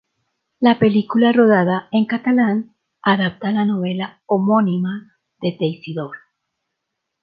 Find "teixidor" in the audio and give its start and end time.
5.51-6.17